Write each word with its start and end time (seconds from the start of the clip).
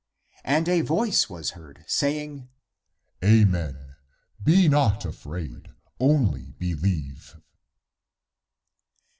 And 0.43 0.67
a 0.67 0.81
voice 0.81 1.29
was 1.29 1.51
heard, 1.51 1.85
say 1.85 2.23
ing" 2.23 2.49
Amen. 3.23 3.97
Be 4.43 4.67
not 4.67 5.05
afraid, 5.05 5.67
only 5.99 6.53
believe! 6.57 7.35